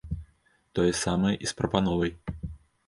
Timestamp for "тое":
0.79-0.87